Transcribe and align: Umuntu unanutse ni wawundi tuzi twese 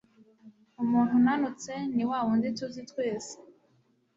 Umuntu 0.83 1.11
unanutse 1.19 1.73
ni 1.95 2.03
wawundi 2.09 2.47
tuzi 2.57 2.81
twese 2.89 3.33